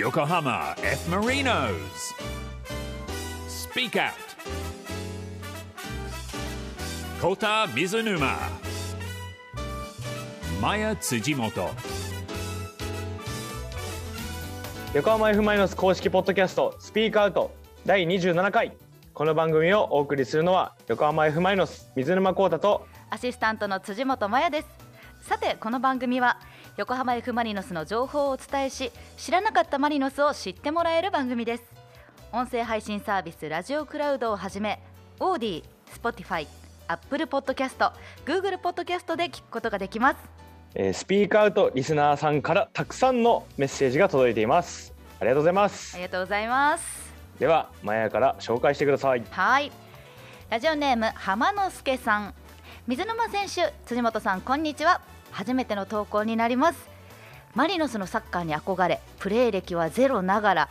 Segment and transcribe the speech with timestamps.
[0.00, 1.10] Yokohama F.
[1.10, 2.14] Marinos.
[3.48, 4.14] Speak Out.
[7.20, 8.34] Kota Mizunuma.
[10.58, 11.68] Maya Tsujimoto.
[14.94, 17.50] 横浜 F・ マイノス公式ポッドキャストスピークアウト
[17.84, 18.72] 第27回
[19.12, 24.68] この番組をお送りするのは横浜 F・ マイノス水沼宏太とアシスタントの辻本麻也です
[25.20, 26.38] さてこの番組は
[26.76, 31.64] 横浜 F・ マリノスの情報をお伝えし知らなかったマリノスを知ってもらえる番組です。
[32.32, 34.80] 音声配信サービスラジオクラウドをはじめ
[35.18, 36.48] オーディ、スポティファイ、
[36.88, 37.92] アップルポッドキャスト、
[38.24, 40.16] グーグルポッドキャストで聞くことができます。
[40.74, 44.94] えースピークアウトリスナーさんからたくさんのメッセージが届いています。
[45.18, 45.94] ありがとうございます。
[45.94, 47.12] ありがとうございます。
[47.40, 49.24] ではマヤから紹介してください。
[49.28, 49.72] はい。
[50.48, 52.34] ラジオネーム浜之助さん。
[52.86, 55.00] 水沼選手辻本さんこんにちは
[55.30, 56.88] 初めての投稿になります。
[57.54, 60.68] マリノスのサッカーに憧れプレー歴はゼロながら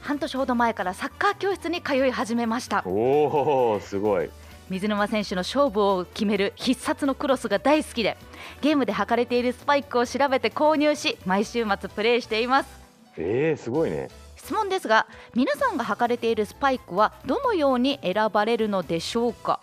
[0.00, 2.84] 半年ほど前からサッカー教室に通い始めました。
[2.86, 4.30] おおすごい。
[4.70, 8.16] 水沼選手の勝負を決める必殺のクロスが大好きで
[8.62, 12.68] ゲームで履かれているスパイクを調べて購入し毎週末プレーしています。
[13.16, 14.08] えー、すごいね。
[14.36, 19.60] 質問ですが皆さんが履かれているスパイクはどのように選ばれるのでしょうか？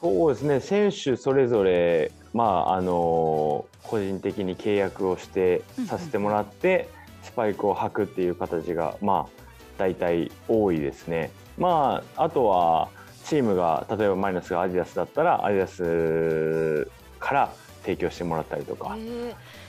[0.00, 6.88] そうですね選手それぞれまああの個人的に契約をしてさせてもらって、
[7.22, 9.42] スパイクを履くっていう形がまあ
[9.78, 11.30] 大体多いですね。
[11.58, 12.88] まああとは
[13.24, 18.96] チームが例えばマイナスがアディダスだったらアディダスから提供してもらったりとか、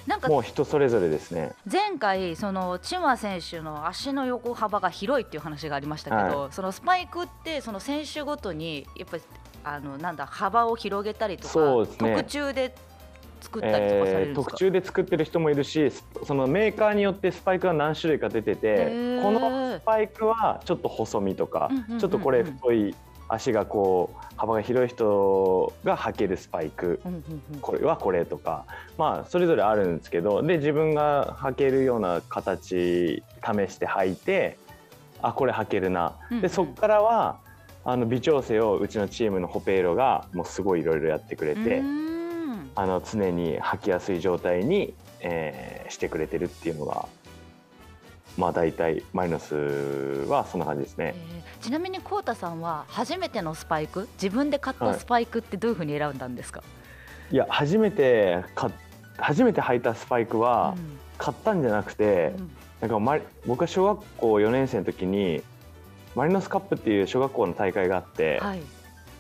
[0.06, 1.54] なんかもう人それぞれですね。
[1.72, 9.24] 前回そのチマ選手の足の横幅が広いっていう話がありましたけど、そのスパイクってその選手ごとにやっぱり
[9.64, 11.86] あのなんだ幅を広げたりとか、ね。
[11.98, 12.74] 特注で
[13.42, 19.22] 作ったりとかされるんですか、えー特注で作ってる人もいるしスそのメーカーによってスパイクが何種類か出ててー。
[19.22, 22.00] このスパイクはちょっと細身とか、うんうんうんうん。
[22.00, 22.96] ちょっとこれ太い
[23.28, 27.00] 足がこう幅が広い人が履けるスパイク。
[27.06, 27.60] うんうんうん。
[27.62, 28.66] これはこれとか
[28.98, 34.58] まあそれぞれあるんですけどで自分が履けるような形試して履いて
[35.22, 36.42] あこれ履けるな、うんうん。
[36.42, 37.40] でそこからは
[37.84, 41.82] あの微調整をうちのチームのホペイロがもうすごいいろいろやってくれて。
[42.74, 47.06] あの常に履きやすい状態に、えーしてくれてるっていうのが
[48.38, 49.56] まあ大体マイナス
[50.30, 51.14] はそんな感じですね。
[51.36, 56.64] えーちなみにコウタさんは初めてのスパイク自分で買ったスパイクってどういうふうに選んだんですか、
[57.30, 58.72] いや初めてか
[59.18, 65.44] 初めて履いたスパイクはうん買ったんじゃなくて、うんなんか僕が小学校4年生の時に
[66.16, 68.62] マリノスカップっていう小学校の大会があって、はい、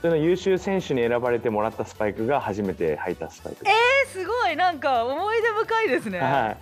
[0.01, 3.65] それの優秀選手に選ばれてもらったスパイクが初めて履いたスパイク。
[3.65, 6.19] えーすごいなんか思い出深いですね。
[6.19, 6.57] は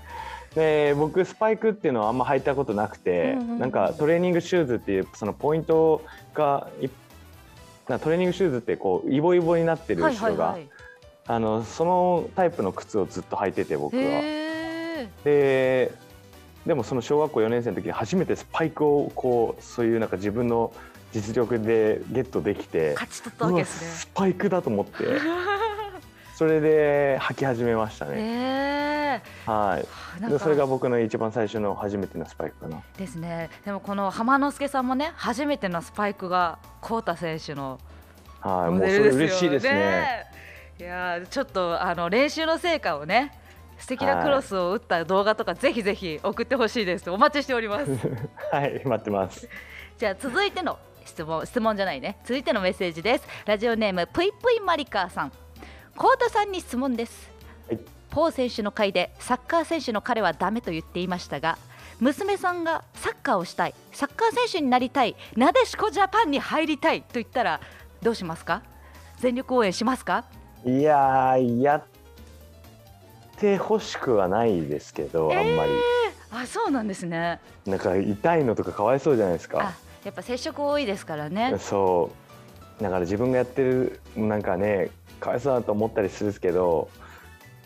[0.53, 0.55] い。
[0.55, 6.03] で僕スパイクっていうのはあんま履いたことなくて、うんうんうんなんかトレーニングシューズっていうそのポイント
[6.33, 6.67] が
[7.87, 10.69] トレーニングシューズってこうイボイボになってるはい後ろが、はいはい。
[11.25, 14.01] あのそのタイプの靴をずっと履いてて僕は。
[15.23, 15.91] で
[16.65, 20.73] でもその小学校4年生の時に初めてスパイクをこうそういうなんか自分の
[21.11, 23.89] 実力でゲットできて勝ち取ったわけですね。
[23.89, 25.05] スパイクだと思って
[26.35, 28.13] それで履き始めましたね。
[28.17, 32.81] えはいー、なんかでそれが僕の一番最初の初めてのスパイクかな。
[32.97, 33.49] ですね。
[33.65, 37.79] でもこの浜之助さんもね初めてのスパイクがコウタ選手の
[38.41, 39.15] はい、モもうそれデルですよね。
[39.15, 40.25] 嬉しいですね。
[40.79, 43.33] いやーちょっとあの練習の成果をね
[43.79, 47.09] 素敵なクロスを打った動画とかぜひぜひ送ってほしいです。
[47.09, 47.91] お待ちしております。
[48.51, 49.49] はい、待ってます。
[49.97, 52.19] じゃあ続いての質問質問じゃないね。
[52.23, 53.27] 続いてのメッセージです。
[53.45, 55.31] ラジオネームぷいぷいマリカーさん。
[55.95, 57.29] コウタさんに質問です、
[57.67, 57.79] はい。
[58.09, 61.57] ポー選手の回でサッカー選手の彼はダメと言っていましたが
[61.99, 67.59] 娘さんがサッカーをしたいサッカー選手になりたいなでしこジャパンに入りたいと言ったら
[68.01, 68.63] どうしますか？
[69.17, 70.23] 全力応援しますか？
[70.65, 71.83] いやー、やっ
[73.39, 75.71] てほしくはないですけど、あんまり。
[76.31, 79.73] あそうなんですねなんか痛いのとかかわいそうじゃないですあか。
[80.03, 82.11] やっぱ接触多いですからねそ
[82.79, 82.83] う。
[82.83, 86.89] だから自分がやってる、なんかね、かわいそうだと思ったりするんですけど。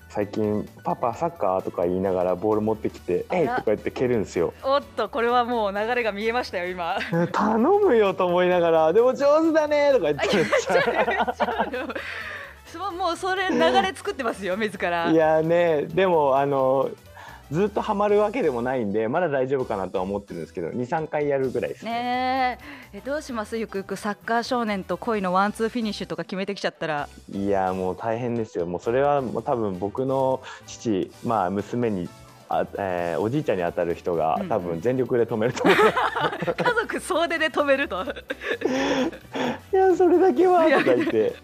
[0.09, 4.53] 最近パパサッカーとか言いながらボール持ってきて「あらえい!」とか言って蹴るんですよ。
[4.62, 7.00] おっとこれはもう流れが見えましたよ今
[7.31, 10.75] 頼むよと思いながら「でも上手だね」とか言ってめっちゃ
[12.74, 15.12] そうもうそれ流れ作ってますよ自ら。
[15.12, 16.90] いやねでもあの
[17.52, 21.92] ずっとハマるわけでもないんでまだ大丈夫かなとは思ってるんですけど23回やるぐらいですね。
[21.92, 22.60] ね
[22.94, 22.98] え。
[22.98, 23.58] えどうします？
[23.58, 27.08] ゆくゆくサッカー少年と恋のワンツーフィニッシュとか決めてきちゃったら。
[27.31, 28.66] いやもう大変ですよ。
[28.66, 32.10] もうそれはもう多分僕の父まあ娘に
[32.50, 34.50] あ、えーおじいちゃんに当たる人がうんうん。
[34.50, 35.75] 多分全力で止めると思う、
[36.56, 38.04] 家族総出で止めると。
[39.74, 41.36] いやそれだけはとか言って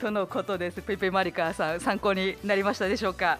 [0.00, 0.82] とのことです。
[0.82, 3.38] ペペマリカさん参考になりましたでしょうか？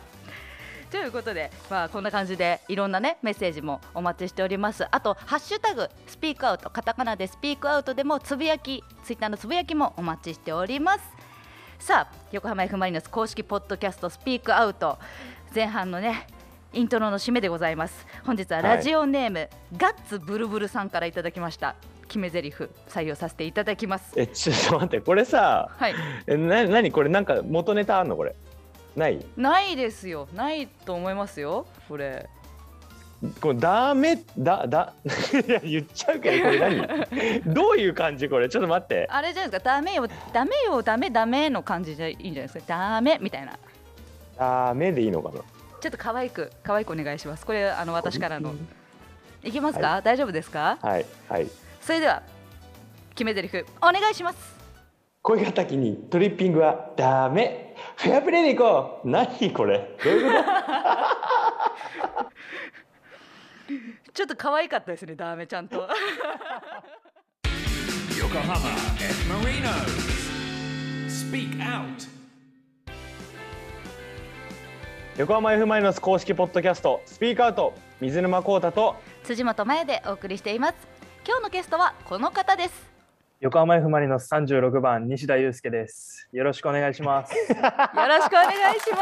[0.91, 4.87] ということで、まあ、こんな感じでいろんなねメッセージもお待ちしております。
[4.91, 11.05] あと「ハッシュタグスピークアウト」カタカナでスピークアウトでもつぶやきツイッターのつぶやきもお待ちしております。
[11.79, 14.99] さあ横浜 F・ マリノス公式ポッドキャストスピークアウト。
[15.55, 16.27] 前半のね
[16.73, 18.07] イントロの締めでございます。
[18.25, 21.75] 本日はラジオネーム、ガッツブルブルさんからいただきました。
[22.09, 22.51] 決め台詞
[22.89, 24.13] 採用させていただきます。
[24.17, 25.95] えちょっと待ってこれさはい。
[26.27, 28.35] えな何これなんか元ネタあんのこれ？
[28.97, 29.25] ない？
[29.37, 30.29] ないですよ。
[30.35, 32.29] ないと思いますよこれ。
[33.41, 34.23] これダメ？
[34.39, 34.93] だだ？
[35.49, 37.43] いや言っちゃうけどこれ何？
[37.55, 38.49] どういう感じこれ？
[38.49, 39.07] ちょっと待って。
[39.11, 39.71] あれじゃないですか。
[39.71, 42.79] ダメよダメよダメダメの感じでいいんじゃないですか。
[42.95, 43.59] ダメみたいな。
[44.39, 45.41] ダメでいいのかな？
[45.81, 47.45] ちょっと可愛く可愛くお願いします。
[47.47, 48.55] これあの私からの。
[49.45, 49.53] い。
[49.53, 50.79] きますか、大丈夫ですか？
[50.83, 51.47] はいはい
[51.87, 52.21] それでは
[53.15, 54.57] 決め台詞お願いします。
[55.23, 57.77] 恋敵にトリッピングはダメ。
[57.97, 59.09] フェアプレーで行こう。
[59.09, 59.97] 何これ。
[60.03, 60.51] どういうこ
[64.13, 65.89] ちょっと可愛かったですねダメちゃんと。
[68.19, 68.57] Yokohama
[68.99, 69.33] F.
[69.33, 69.71] Marinos.
[71.09, 72.09] Speak Out.
[75.17, 80.96] と横浜 F・ マイノス公式ポッドキャストスピークアウト水沼宏太と辻本麻也でお送りしています
[81.27, 82.89] 今日のゲストはこの方です。
[83.41, 86.29] 横浜 F・ マリノス36番西田祐介です。
[86.31, 87.35] よろしくお願いします。
[87.35, 88.99] よろしくお願いしま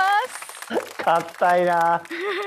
[0.75, 1.05] す。
[1.05, 2.03] 硬いな。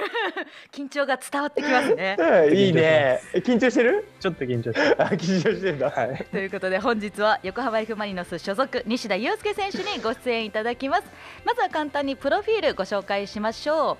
[0.73, 2.17] 緊張が伝わってきますね。
[2.51, 3.19] いいね。
[3.35, 4.07] 緊張してる？
[4.19, 5.91] ちょっと緊張してあ緊張してんだ。
[5.91, 6.25] はい。
[6.31, 11.03] ということで本日は横浜 F・ マリノス所属西田祐介選手にご出演いただきます。
[11.45, 13.99] まずは簡単にプロフィールご紹介しましょ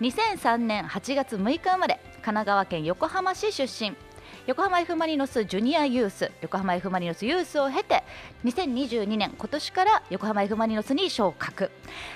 [0.00, 0.02] う。
[0.02, 3.96] 2003年8月6日生まれ神奈川県横浜市出身
[4.46, 8.02] 横浜 F・ マリノスジュニアユース横浜 F・ マリノスユースを経て
[8.44, 11.70] 2022年今年から横浜 F・ マリノスに昇格。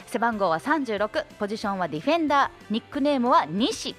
[0.06, 3.94] 背番号は36ポジションはディフェンダーニックネームは西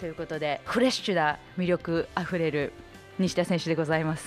[0.00, 2.72] ということでフレッシュな魅力あふれる
[3.20, 4.26] 西田選手でございます。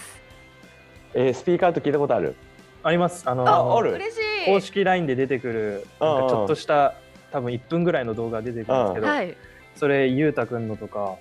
[1.13, 2.35] えースピーカーと聞いたことある？
[2.83, 3.23] あります。
[3.29, 3.91] あのあある。
[3.91, 4.45] 嬉しい。
[4.45, 6.95] 公式 LINE で出てくるなんかちょっとした
[7.33, 9.35] 多分1分ぐらいの動画出てくるんですけど、はい。
[9.75, 11.17] それゆうたくんのとか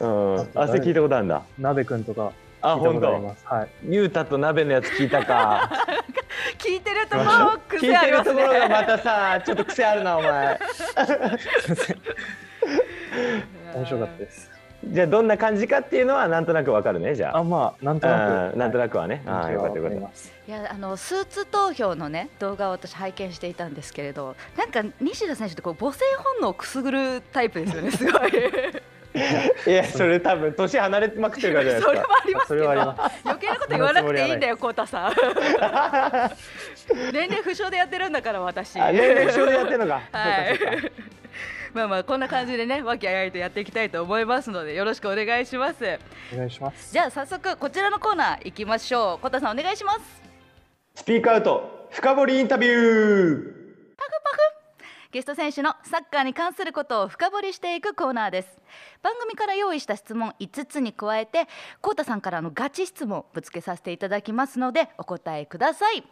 [0.00, 0.40] うん。
[0.54, 1.42] あそれ聞いたことあるんだ。
[1.58, 3.46] なべくんとかあ本聞いたことあり当ます。
[3.46, 3.68] はい。
[3.88, 5.70] ゆうたと鍋のやつ聞いたか。
[6.58, 7.26] 聞いてるともう
[7.68, 8.42] 聞い癖あてるりますね。
[8.42, 10.60] ところがまたさちょっと癖あるなお前。
[13.74, 14.50] 面白かったです。
[14.84, 17.38] じゃあどんな感じかっていうのはなんとなくわかるねじゃあ。
[17.38, 18.52] あまあなんとなく。
[18.54, 20.00] うんなんとなくくはね、ああよかったよかった。
[20.00, 20.32] ます。
[20.46, 28.32] いやあのスーツ投票のね動画を私拝見していたんですけれどなんか西田選手ってこう母性本能をくすぐるタイプですよねすごい
[29.66, 32.54] いやそれ多分年離れてまくってるからじゃないそれですもありますけど。
[32.54, 33.20] それはあります。
[33.24, 35.12] 余計なこと言わなくていいんだよコウタさん。
[37.12, 38.76] 年齢不詳でやってるんだから私。
[38.76, 40.58] 年齢不詳でやってるのか、はい。
[41.74, 45.98] まあまあこんな感じでね和気あいあいとやっていきたいと思いますのでよろしくお願いします。
[46.32, 46.92] お願いします。
[46.92, 49.18] じゃあ早速こちらのコーナー行きましょう。
[49.18, 50.22] コウタさんお願いします。
[50.94, 53.62] スピークアウト深掘りインタビュー
[55.12, 58.48] ゲスト選手のサッカーに関することを深掘りしていくコーナーです。
[59.02, 61.48] 番組から用意した質問5つに加えて
[61.82, 65.98] コウタさんからのガチ質問をぶつけさせていただきますのでお答えください。
[65.98, 66.04] よ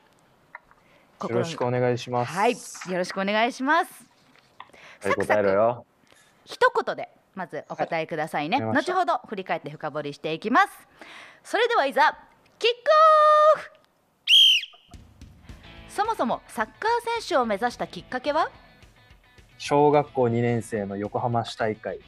[1.30, 2.32] ろしくお願いします。
[2.32, 2.52] はい。
[2.52, 2.58] よ
[2.98, 4.04] ろしくお願いします。
[5.02, 5.86] はい答えろよ。
[6.44, 8.92] 一言でまずお答えくださいね、わかりました。
[8.92, 10.68] 後ほど振り返って深掘りしていきます。
[11.42, 12.18] それではいざ
[12.58, 12.76] キック
[13.56, 13.70] オフ。
[15.88, 16.74] そもそもサッカー
[17.22, 18.50] 選手を目指したきっかけは？
[19.62, 22.00] 小学校2年生の横浜市大会。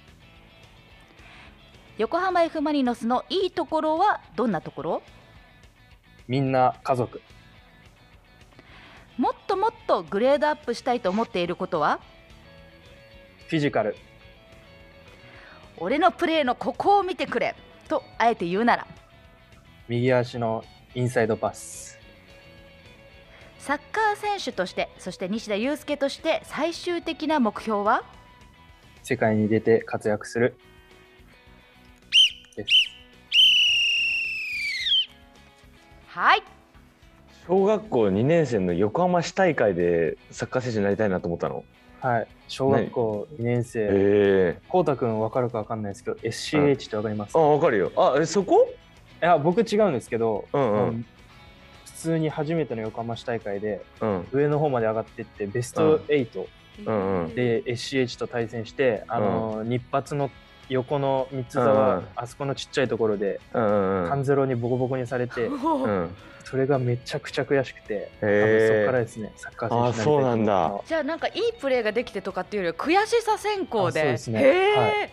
[1.98, 5.02] 横浜 F・ マリノスのいいところはどんなところ？
[6.26, 7.20] みんな家族。
[9.18, 12.00] もっともっとグレードアップしたいと思っていることは？
[13.48, 13.96] フィジカル。
[15.76, 17.54] 俺のプレーのここを見てくれ
[17.86, 18.86] とあえて言うなら
[19.88, 21.98] 右足のインサイドパス。
[23.62, 28.02] サッカー選手としてそして西田祐介として最終的な目標は？
[29.04, 30.56] 世界に出て活躍する。
[32.56, 32.68] です。
[36.08, 36.42] はい。
[37.46, 41.62] 小学校2年生の横浜市大会でサッカー選手になりたいなと思ったの？
[42.00, 42.26] はい。
[42.48, 43.80] 小学校2年生。
[43.82, 43.88] え
[44.58, 44.60] え。
[44.68, 47.92] こうたくん分かるか分かんないですけど、SCH って分かります、あいわかるよ。
[47.96, 48.74] あえそこ？
[49.20, 51.06] や、僕違うんですけど、うんうん
[52.02, 54.26] 通に初めての横浜市大会で、うん。
[54.32, 56.46] 上の方まで上がってって、ベスト8
[56.86, 57.34] うんうん。
[57.34, 60.30] で SCH と対戦してあの、日発の
[60.68, 66.10] 横の三つ沢、うんあそこのちっちゃいところでうんうん3ゼロにボコボコにされて、うん。
[66.44, 70.80] それがめちゃくちゃ悔しくて、そこからですねサッカー選手になりたいあそうなんだ。
[70.86, 74.00] じゃあなんかいいプレーができてとかっていうよりは悔しさ先行で。
[74.00, 74.42] あそうですね。
[74.76, 75.10] はい。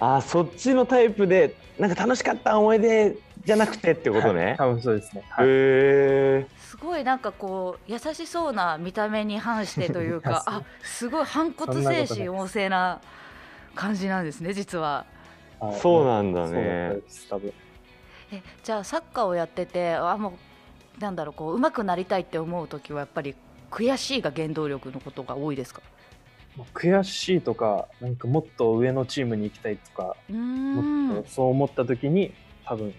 [0.00, 3.16] あそっちのタイプでなんか楽しかった思い出
[3.46, 4.36] じゃなくてってことたはい。
[4.36, 4.56] ね。
[4.58, 5.46] 多分そうですね、はい。
[5.46, 5.50] へ
[6.40, 13.00] えすごいなんかこう優しそうな見た目に反してというか あすごい反骨精神旺盛な
[13.74, 15.06] 感じなんですね実は。
[15.60, 15.80] はい。
[15.80, 17.00] そうなんだね。
[18.32, 20.38] えじゃあサッカーをやっててあも
[20.98, 23.36] うなんだろうこう上手くなりたいって思う時はやっぱり
[23.70, 25.82] 悔しいが原動力のことが多いですか？
[26.56, 31.06] まあ悔しいとかなんかもっと上のチームに行きたいとか、うーん。
[31.08, 32.32] もっとそう思った時に
[32.64, 32.92] 多分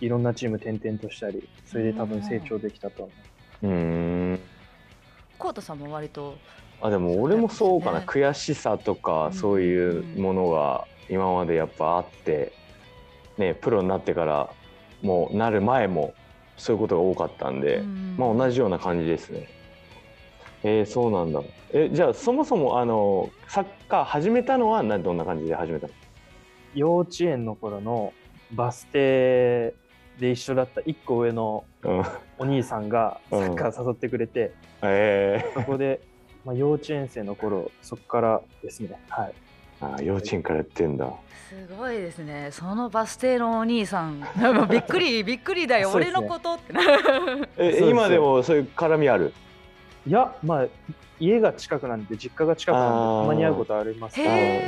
[0.00, 3.12] いろんなチーム転々としたりそれで多分成長できたと思
[3.62, 4.40] ううーん。
[5.38, 6.36] コウタさんも割と
[6.80, 12.52] あでも俺もそうかな、そう悔しさとかうんそういうものが今までやっぱあって、
[13.36, 14.50] ね、プロになってから
[15.02, 16.14] もうなる前も
[16.56, 17.82] そういうことが多かったんで、
[18.16, 19.48] まあ、同じような感じですね。
[20.64, 21.40] えー、そうなんだ。
[21.72, 25.92] えじゃあそもそもあのサッカー始めたのはなどんな感じで始めたの？
[26.74, 28.12] 幼稚園の頃の
[28.52, 29.74] バス停
[30.18, 32.02] で一緒だった1個上のうん、
[32.38, 33.52] お兄さんがサうん。
[33.52, 35.44] ッカー誘ってくれて、え。
[35.54, 36.00] そこで、
[36.44, 38.98] まあ、幼稚園生の頃そこからですね。
[39.08, 39.32] はい。
[39.80, 41.08] ー、あ幼稚園からやってんだ。
[41.48, 42.48] すごいですね。
[42.50, 44.18] そのバス停のお兄さん。
[44.20, 45.94] なんかびっくり びっくりだよ、ね。
[45.94, 46.72] 俺のことって。
[46.72, 46.82] な
[47.56, 49.32] え今でもそういう絡みある？
[50.06, 50.66] いやまあ
[51.20, 53.22] 家が近くなんで実家が近くなんであー。
[53.22, 54.24] たまに会うことありますけ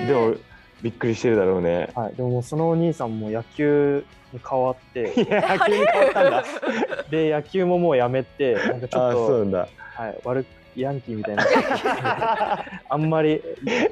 [0.09, 0.37] ど、でも
[0.83, 1.91] びっくりしてるだろうね。
[1.95, 5.13] はい、でももうそのお兄さんも野球に変わって。
[5.17, 6.45] いや急に変わったんだ。
[7.11, 9.69] で野球ももうやめてなんかちょあっとそうなんだ。
[9.95, 10.47] はい、悪く
[10.77, 11.45] ヤンキーみたいな。
[12.89, 13.43] あんまり。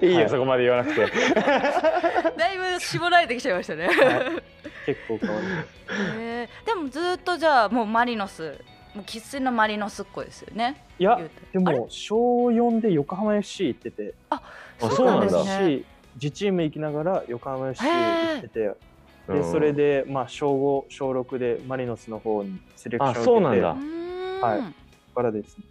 [0.01, 0.29] いいよ、はい。
[0.31, 1.07] そこまで言わなくて。
[2.37, 3.95] だいぶ絞られてきちゃいましたね、はい。
[4.87, 5.47] 結構変わる
[6.21, 8.59] へーでもずっとじゃあもうマリノス
[8.95, 10.83] もう生粋のマリノスっ子ですよね。
[10.99, 11.21] いや
[11.53, 14.15] でも小4で横浜 FC 行ってて。
[14.31, 14.41] あ
[14.81, 15.83] あそうなんだですね
[16.21, 18.61] 自チーム行きながら横浜 FC 行ってて
[19.29, 19.43] うん。
[19.43, 23.69] でそれでまあ小5小6でマリノスの方にセレクションあをそうなんだ。
[24.47, 25.15] はい。
[25.15, 25.65] からですね。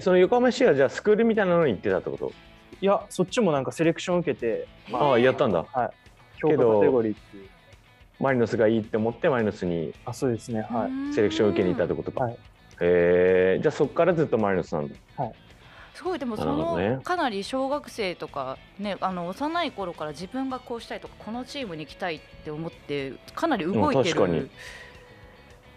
[0.00, 2.32] その横浜市はじゃあスクールみたいなのに行ってたってこと？
[2.80, 5.64] いやそっちもなんかセレクション受けてへーああやったんだ。
[5.72, 5.90] はい。
[6.40, 7.48] 強けど化カテゴリーっていう。
[8.20, 10.62] マリノスがいいって思ってマリノスにあそうですね。
[10.62, 11.10] はい。
[11.10, 12.32] うセレクション受けに行ったってことか、はい。
[12.32, 12.38] へ
[12.80, 14.94] えじゃあそこからずっとマリノスなんだ
[16.02, 16.90] すごいでもそなるほどね。
[16.96, 24.50] のかなり小学生とかねあの幼い頃から自分がこうしたいとかこのチームに行きたいって思ってかなり動いてる、うん確かに。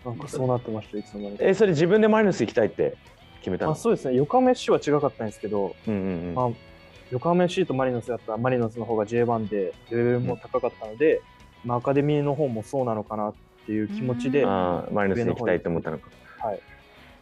[0.04, 1.44] なんかそうなってましたいつの間にか。
[1.46, 2.98] えそれ自分でマリノス行きたいって
[3.40, 3.72] 決めたの？
[3.72, 4.16] まあ、そうですね。
[4.16, 6.36] 横浜 FC は違かったんですけど、うんうんうん。
[6.36, 6.50] まあ、
[7.12, 11.22] 横浜 FC とマリノスだったらマリノスの方が J1 でレベルも高かったので、
[11.64, 13.34] まあ、アカデミーの方もそうなのかなっ
[13.66, 14.88] ていう気持ちで、うん。
[14.92, 16.10] マリノスに行きたいって思ったのか。
[16.40, 16.60] はい、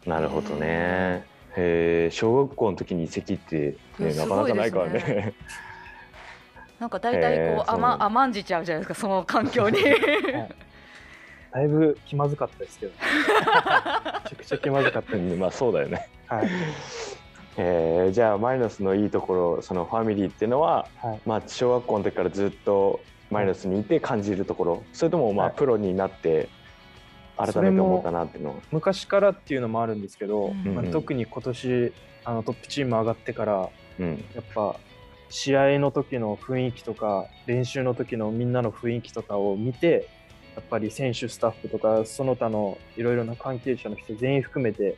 [0.06, 5.34] なるほどねへえ小学校の時に移籍って、ね、なかなかないからね。
[6.80, 9.78] なんか大体こう、甘甘んじちゃうじゃないですかその環境に。
[11.52, 16.08] だいぶ気まずかったですけど めちゃくちゃ気まずかったうでまあそうだよね。
[16.26, 16.48] はい。
[17.56, 21.20] えーじゃあマリノスのいいところそのファミリーっていうのは、はい。
[21.24, 24.82] まあ、小学校の時からずっとマリノスにいて感じるところ。
[24.92, 25.54] それともまあ、はい。
[25.54, 26.48] プロになって
[27.36, 28.56] 改めて思ったなっていうのは。
[28.70, 30.74] 昔からっていうのもあるんですけど、うん。
[30.74, 31.92] まあ、特に今年
[32.24, 34.24] あのトップチーム上がってからうん。
[34.34, 34.76] やっぱ
[35.30, 40.08] 試合の時の雰囲気とか練習の時のみんなの雰囲気とかを見て
[40.54, 44.96] やっぱり選手スタッフとかその他のいろいろな関係者の人全員含めて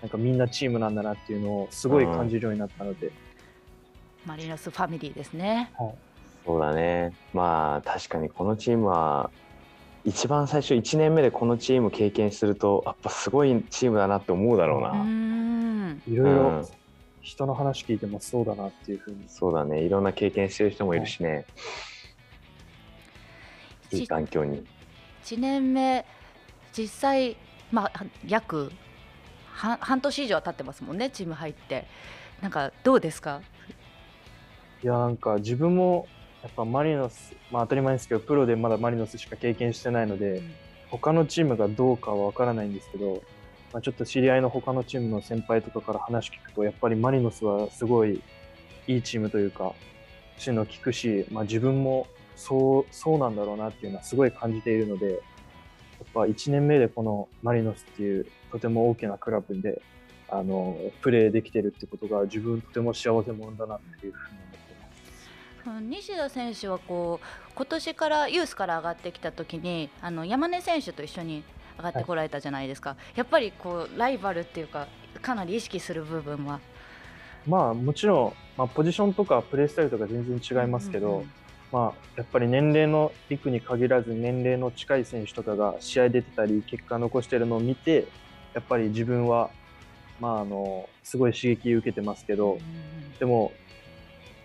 [0.00, 3.12] なんかみんなチームなんだなっていうのをすごい感じるようになったので、
[4.26, 5.72] マリノスファミリーですね。
[6.44, 7.12] そうだね。
[7.32, 9.30] まあ確かにこのチームは
[10.04, 16.66] 一番最初1年目でこのチーム経験するとやっぱすごいチームだなって思うだろうな、いろいろうん。
[17.20, 19.24] 人の話聞いてもそうだなっていうふうに。
[19.28, 19.80] そうだね。
[19.82, 21.44] いろんな経験してる人もいるしね、
[23.92, 24.66] い、いち環境に。
[25.24, 26.04] 1年目
[26.76, 27.36] 実際、
[27.70, 28.72] まあ、約
[29.52, 31.86] 半半年以上は経ってますもんねチーム入って。
[32.40, 33.40] なんかどうですか？
[34.82, 36.08] いやなんか自分も
[36.42, 40.42] やっぱマリノスまあ当たり前ですけどプロでまだマリノスしか経験してないので、
[40.90, 43.22] 他のチームがどうかは分からないんですけど、
[43.72, 48.20] まあ、ちょっと知り合いの他のチームの先輩とかから話聞くとやっぱりマリノスはすごい
[48.86, 49.72] いいチームというか
[50.36, 52.06] そういうのを聞くし、まあ、自分も
[52.36, 55.18] そうそうなんだろうなっていうのはすごい感じているのでやっ
[56.12, 59.80] ぱ1年目でこのマリノスっていうとても大きなクラブで
[60.28, 64.38] あのプレーできてるってことが自分とても幸せ者だなっていうふうに
[65.80, 71.44] 西田選手はこう今年からユースから上がってきた時にあの山根選手と一緒に
[71.78, 74.88] 上がってこられたじゃないですか、やっぱりこうライバルっていうか
[75.20, 76.60] かなり意識する部分は。
[77.46, 81.32] まあもちろん、まあ、ポジションとかプレースタイルとか全然違いますけど、うんうん
[81.72, 88.06] まあ、やっぱり年齢の陸に限らず年齢の近い選手とかが試合出てたり結果残してるのを見て
[88.52, 89.50] やっぱり自分は、
[90.20, 92.58] まあ、あのすごい刺激受けてますけど、
[93.18, 93.52] でも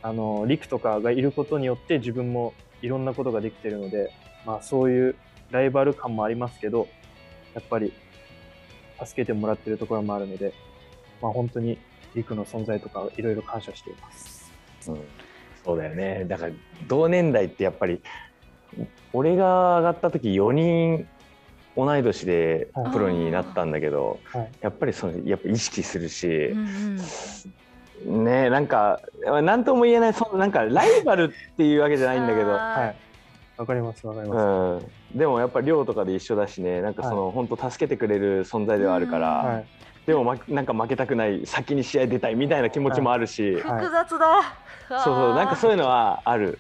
[0.07, 4.13] あの陸とかがいることによって自分もいろんなことができてるので、
[4.45, 5.15] まあ、そういう
[5.51, 6.87] ライバル感もありますけど
[7.53, 7.91] やっぱり
[9.03, 10.53] 助けてもらってるところもあるので、
[11.21, 11.77] まあ、本当に
[12.15, 14.49] 陸の存在とかいろいろ感謝しています。
[14.87, 15.01] うん、
[15.65, 16.23] そうだよね。
[16.25, 16.53] だから
[16.87, 18.01] 同年代ってやっぱり
[19.11, 21.07] 俺が上がった時4人
[21.75, 24.51] 同い年でプロになったんだけど、はい。
[24.61, 27.01] やっぱりそのやっぱ意識するしうん、うん
[28.05, 29.01] ねなんか
[29.43, 33.07] 何とも言えないそのなんかライバルっていうわけじゃないんだけど、はい。
[33.57, 34.85] わかりますわかります。
[35.13, 39.65] うん、でもやっぱ寮とかで一緒だしねなんかその、本当助けてくれる存在ではあるから、はい。
[40.05, 43.61] でも、ま、なんか負けたくない先に試合出たいみたいな気持ちもあるし、はい。
[43.61, 44.57] 複雑だ、
[44.89, 46.59] そうそうなんかそういうのはある、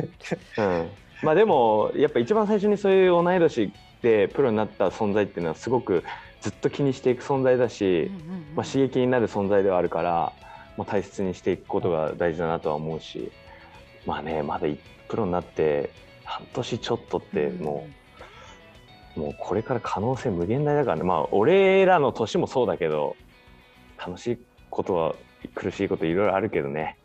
[0.58, 0.88] うん、
[1.22, 3.72] まあでもやっぱ一番最初にそういう同い年
[4.02, 6.02] でプロになった存在っていうのはすごく
[6.40, 8.10] ずっと気にしていく存在だし、
[8.56, 10.32] まあ、刺激になる存在ではあるから、
[10.76, 13.30] まあ、大切にしていくことが大事だなとは思うし
[14.06, 15.90] まあねまだいプロになって
[16.24, 17.88] 半年ちょっとっても
[19.16, 21.02] う、もうこれから可能性無限大だからね。
[21.02, 23.16] まあ俺らの年もそうだけど
[23.98, 24.38] 楽しい
[24.70, 25.14] ことは
[25.54, 26.96] 苦しいこといろいろあるけどね。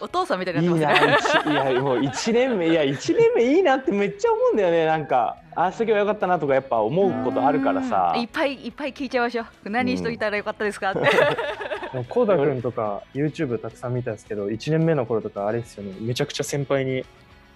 [0.00, 1.42] お父さんみたいになってなますね。
[1.44, 4.86] 一いやもう1年目いや1年目いいなってめっちゃ思うんだよね。
[4.86, 8.12] なんかああしとけばよかったなとかやっぱ思うことあるからさ。
[8.16, 8.22] うん。
[8.22, 9.70] いっぱいいっぱい聞いちゃいましょう。
[9.70, 11.00] 何しといたらよかったですかって、
[12.08, 15.94] コウダ君とか YouTube たくさん見たんですけど1年目の頃とかあれですよね。
[16.00, 17.04] めちゃくちゃ先輩に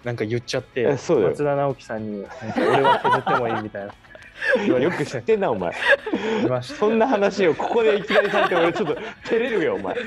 [0.05, 3.95] なんか言っちゃって松田直樹さんに俺は削ってもいいみたいな。
[4.67, 5.73] よく知ってんなお前。
[6.63, 9.95] そんな話をここでいきなりされて俺ちょっと照れるよお前。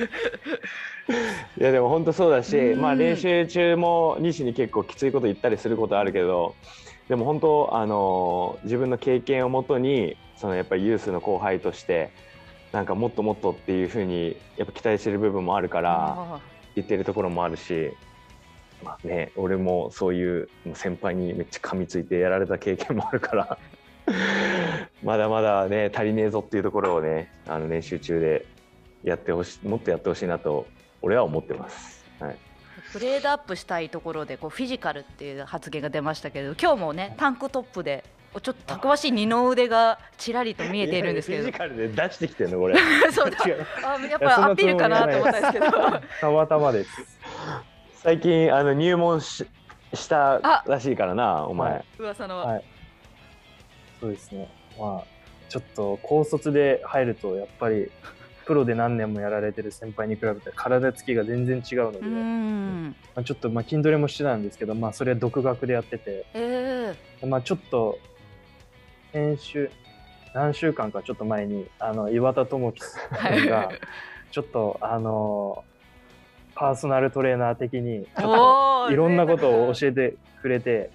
[1.58, 2.82] いやでも本当そうだし、うん。
[2.82, 6.56] まあ練習中も西に結構きついこと言ったりすることあるけど
[7.08, 12.10] でも本当あの自分の経験をもとにそのやっぱりユースの後輩として
[12.76, 16.42] なんかもっともっとっていうふうにやっぱ期待してる部分もあるからあ
[16.76, 17.94] 言ってるところもあるし、
[18.84, 23.58] まあね、俺もそういう先輩にめっちゃ噛みついてやられた経験もあるから
[25.04, 28.46] まだまだね足りねえぞっていうところをねあの練習中で
[29.06, 30.68] やってほしいもっとやってほしいなと
[31.02, 32.04] 俺は思ってます。
[32.20, 32.36] はい
[32.94, 38.04] グレードアップしたいところでこうフィジカルっていう発言が出ましたけど今日もねタンクトップで
[38.42, 41.44] ちょっとたくましい二の腕がちらりと見えているんですけど。
[41.44, 42.76] フィジカルで出したしてんのこれ。
[43.12, 43.38] そうだ。
[43.84, 45.72] あやっぱアピールかなと思ったんですけど。
[46.22, 47.20] たまたまです。
[47.96, 49.46] 最近あの入門し
[49.94, 51.86] したあらしいからなお前、はい。
[52.00, 52.64] 噂の、はい。
[54.00, 54.50] そうですね。
[54.78, 55.04] まあ
[55.50, 57.90] ちょっと高卒で入るとやっぱり
[58.46, 62.96] プロで何年もやられてる先輩に比べて体つきが全然違うので、うーん。
[63.16, 67.98] まあ、ちょっとまあ筋トレもしてたんですけど、まあ、それは独学でやってて、えー、まあ、ちょっと
[69.16, 69.72] 先週
[70.34, 73.70] 何週間かちょっと前にあの岩田智樹さんが
[74.30, 75.64] ちょっとあの
[76.54, 80.92] パーソナルトレーナー的にちょっといろんなことを教えてくれて、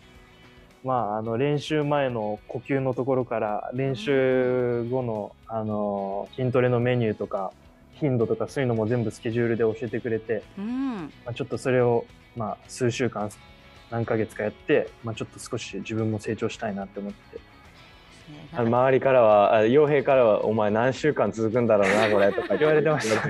[0.84, 7.52] まあ、あの練習前の呼吸のところから練習後のあの筋トレのメニューとか
[7.94, 10.94] 頻度とかそういうのも全部スケジュールで教えてくれて、うん。
[11.24, 12.04] まあ、ちょっとそれを、
[12.36, 13.30] まあ、数週間
[13.90, 17.40] 何ヶ月かやって、まあ、ちょっと少し自分も成長したいなって思って
[18.52, 22.90] あの周りからはあ傭兵からは「お前何週間続くんだろうなこれ」とか言われて。
[22.90, 23.28] ました。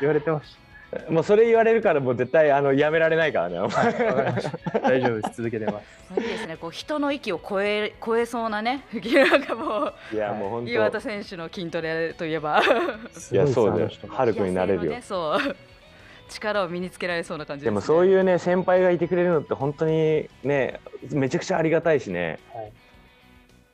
[0.00, 0.56] 言われてまし
[1.08, 3.58] もうそれ言われるからもう絶対あのやめられないからね。
[4.82, 5.36] 大丈夫です。
[5.42, 5.80] 続けてま
[6.14, 6.20] す。
[6.20, 6.56] いいですね。
[6.58, 10.70] こう人の域を超え超えそうなねなんかもういやもう本当。
[10.70, 12.62] 岩田選手の筋トレといえば。
[13.32, 13.90] いやそうだよ。
[14.08, 15.56] ハルくんになれるよ、ねそう。
[16.28, 22.38] 力を身につけられそうな感じです、ね、でもそういうね先輩がいてくれるのって本当にねめちゃくちゃありがたいしね。
[22.52, 22.72] はい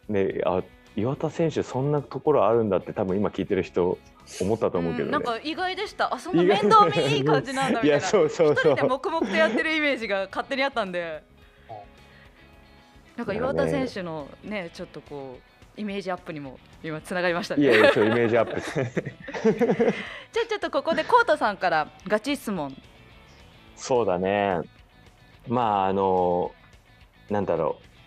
[0.09, 0.63] であ
[0.97, 3.99] 岩田選手そんなところあるんだって多分今聞いてる人
[4.41, 6.13] 思ったと思うけどね、んなんか意外でした。
[6.13, 7.99] あそんな面倒見いい感じなんだみたいな。
[7.99, 8.73] いやそうそうそう。
[8.73, 11.23] 一人で黙々とやってるイメージが勝手にあったんで。
[13.17, 15.39] なんか岩田選手のねちょっとこ
[15.77, 17.63] うイメージアップにも今つながりましたね。
[17.63, 18.61] いやいやそうイメージアップ。
[18.71, 22.77] じゃあちょっとここでコウタさんからガチ質問。
[23.77, 24.61] そうだね。
[25.47, 26.53] まああの
[27.31, 27.98] なんだろう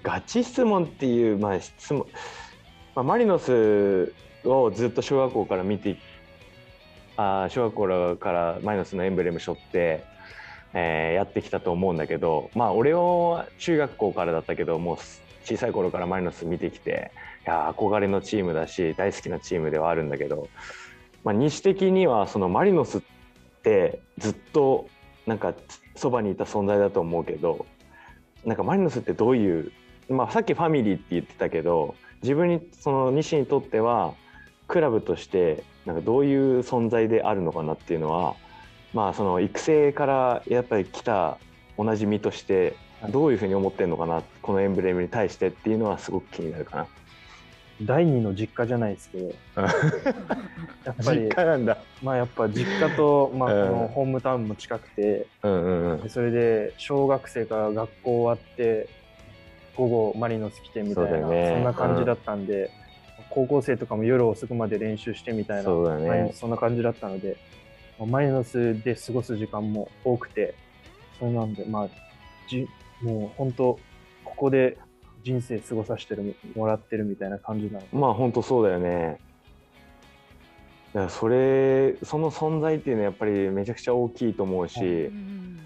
[0.00, 2.06] ガチ質問っていう、まあ、質問、
[2.94, 5.96] まあ、マリノスをずっと小学校から見て
[7.16, 10.04] あ小学校からマリノスのエンブレム背負って、
[10.72, 14.96] えーやってきたと思うんだけどまあ俺は中学校からだったけどもう
[15.44, 17.12] 小さい頃からマリノス見てきて
[17.46, 20.48] いや憧れのチームだし大好きなチームではあるんだけど、
[21.24, 23.02] まあ、西的にはそのマリノスっ
[23.62, 24.88] てずっと
[25.26, 25.52] なんか
[25.94, 27.66] そばにいた存在だと思うけど
[28.44, 29.72] なんかマリノスってどういう、
[30.08, 34.14] まあ、さっきファミリーって言ってたけど自分にその西にとっては
[34.68, 38.34] クラブとしてなんかどういう存在であるのかなっていうのは
[38.94, 41.38] まあその育成からやっぱり来た
[41.78, 42.76] 同じ身として
[43.10, 46.86] どういうふうに思ってるのかなこのエンブレムに対してっていうのはすごく気になるかな。
[47.80, 49.26] 第二の実家じゃないですけど、
[50.84, 51.78] やっぱり、なんだ。
[52.02, 56.08] まあやっぱ実家と、まあこうんのホームタウンも近くて、うんうんうんで。
[56.08, 58.88] それで小学生から学校終わって、
[59.76, 61.60] 午後マリノス来てみたいな、そ,、ね。
[61.60, 62.70] んな感じだったんで、
[63.30, 66.32] 高校生とかも夜遅くまで練習してみたいな、そうだね。
[66.34, 67.36] そんな感じだったので、
[67.98, 70.54] まあマリノスで過ごす時間も多くて、
[71.18, 71.88] それなんで、まあ、
[72.48, 72.68] じ
[73.00, 73.78] もう本当、
[74.24, 74.76] ここで
[75.24, 79.18] 人生過ごさせてるもらってるみたいな感じなので、まあ本当そうだよね。
[80.92, 85.58] だからそれその存在っていうのはやっぱりめちゃくちゃ大きいと思うし、うん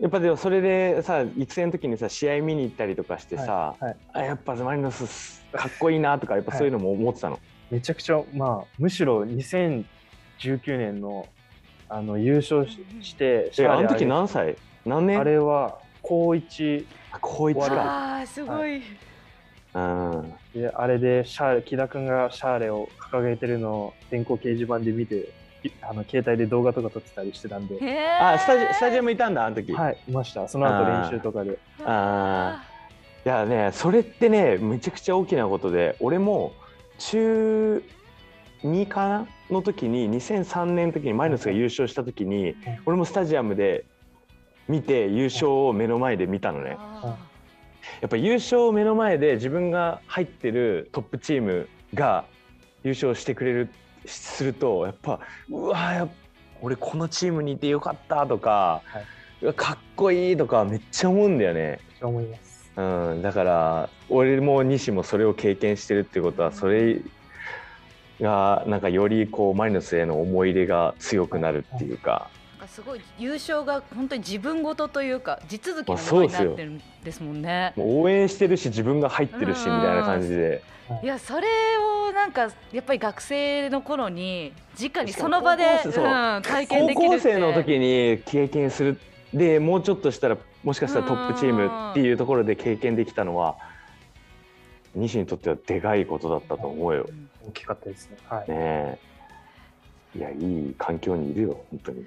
[0.00, 3.96] やっぱでもそれでさ育成の時にさ試合見に行ったりとかしてさ、はいはい。
[4.12, 7.38] あやっぱマリノスかっこいいなとかやっぱそういうのも思ってたの？
[7.70, 9.84] めちゃくちゃ、まあ、むしろ2019
[10.66, 11.26] 年の
[11.88, 14.56] あの優勝しして、えあの時シャーレ何歳？
[14.84, 15.20] 何年？
[15.20, 16.86] あれは高1
[17.20, 17.66] 高一か。
[17.72, 18.82] ああすごい、
[19.74, 20.34] うん。
[20.54, 25.26] で、あれでシャーレ、木田君がシャーレを掲げてるのを電光掲示板で見て、い
[25.82, 27.78] あの携帯で動画とか撮ってたりしてたんで、
[28.20, 29.72] あスタジスタジアムいたんだあの時。
[29.72, 30.48] はい、いました。
[30.48, 31.58] その後練習とかで。
[31.84, 32.64] あ
[33.24, 36.52] いやねそれってねめちゃくちゃ大きなことで俺も
[36.98, 37.82] 中
[38.62, 43.86] 2かなの時に2003年の時にマリノスが優勝した時に俺もスタジアムで
[44.68, 46.76] 見て優勝を目の前で見たのね。
[46.78, 47.16] あ
[48.00, 52.24] やっぱ優勝を目の前で自分が入ってるトップチームが
[52.82, 53.68] 優勝してくれる
[54.06, 56.08] するとやっぱうわやっ
[56.60, 59.04] 俺このチームにいてよかったとか、はい
[59.52, 61.78] かっこいいとかめっちゃ思うんだよね。
[62.00, 62.72] 思います。
[62.76, 67.00] うん、だから俺も西もそれを経験してるってことはそれ
[68.20, 77.72] がなんかよりこうマリノスへの思い入れが強くなるっていうかなんかすごい優勝が本当に自分ごとというか地続きのあものにそうですよなってるんですもんね。
[77.76, 80.62] もう応援してるし自分が入ってるしみうんたいな感じで
[81.02, 81.46] いやそれ
[82.08, 88.98] をなんかやっぱり学生の頃に直にその場で、高校生そううん、体験で高きるって校生の時に経験する
[89.32, 93.56] でもうちょっとしたらもしかしたらトップチームっていうところで経験できたのは
[94.94, 97.12] 西にとってはでかいことだったと思うよう。
[97.12, 98.16] ん大きかったですね。
[98.28, 98.48] はい。
[98.48, 98.98] ねえ
[100.16, 100.34] いやい
[100.70, 102.06] い環境にいるよ本当に。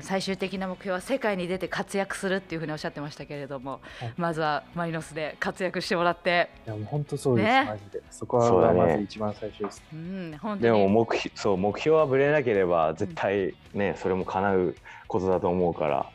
[0.00, 4.14] 最終的な目標は世界に出て活躍するっていうふうにおっしゃってましたけれども、はい。
[4.16, 7.64] まずはマリノスで活躍してもらって、いや、もう本当そうです、ね。
[7.64, 8.02] マジで。
[8.10, 9.82] そこはまず一番最初です。
[9.92, 14.74] うん、本当でもに目標そう目標はぶれなければ絶対ね、それも叶う
[15.08, 16.10] ことだと思うから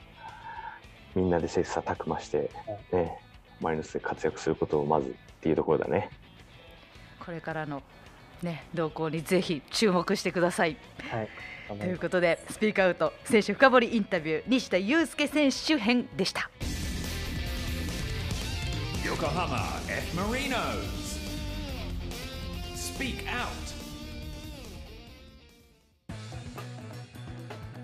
[1.15, 2.51] みんなで切磋琢磨して、
[2.91, 3.17] ね、
[3.59, 6.09] マリノスで活躍することをまずっていうところだね。
[7.19, 7.81] これからの、
[8.41, 10.77] ね、動向にぜひ注目してください。
[11.09, 11.29] はい。
[11.67, 16.49] ということでスピークアウト選手深掘りインタビュー西田祐介選手編でした。
[19.03, 19.57] Yokohama
[19.89, 20.17] F.
[20.17, 21.17] Marinos.
[22.75, 23.77] Speak Out.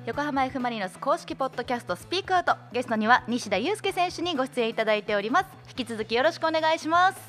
[0.06, 7.20] 横浜 F・ マリノス公式ポッドキャストスピークアウトゲストには西田祐介選手にご出演いただいております引き続きよろしくお願いします